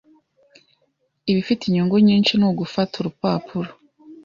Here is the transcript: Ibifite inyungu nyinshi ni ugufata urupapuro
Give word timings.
Ibifite 1.31 1.61
inyungu 1.65 1.95
nyinshi 2.07 2.33
ni 2.35 2.45
ugufata 2.49 2.93
urupapuro 2.97 3.69